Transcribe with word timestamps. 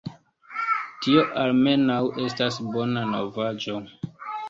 Tio 1.03 1.27
almenaŭ 1.43 1.99
estas 2.25 2.61
bona 2.73 3.07
novaĵo. 3.15 3.81